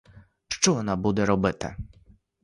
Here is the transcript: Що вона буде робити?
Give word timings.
Що 0.47 0.73
вона 0.73 0.95
буде 0.95 1.25
робити? 1.25 1.75